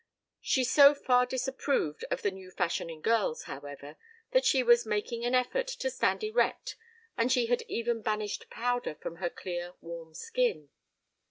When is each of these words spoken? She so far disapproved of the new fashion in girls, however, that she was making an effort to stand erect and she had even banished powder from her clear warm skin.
She 0.41 0.63
so 0.63 0.95
far 0.95 1.27
disapproved 1.27 2.05
of 2.09 2.23
the 2.23 2.31
new 2.31 2.49
fashion 2.49 2.89
in 2.89 3.01
girls, 3.01 3.43
however, 3.43 3.97
that 4.31 4.45
she 4.45 4.63
was 4.63 4.83
making 4.83 5.23
an 5.23 5.35
effort 5.35 5.67
to 5.67 5.91
stand 5.91 6.23
erect 6.23 6.75
and 7.15 7.31
she 7.31 7.45
had 7.45 7.61
even 7.67 8.01
banished 8.01 8.49
powder 8.49 8.95
from 8.95 9.17
her 9.17 9.29
clear 9.29 9.75
warm 9.79 10.15
skin. 10.15 10.69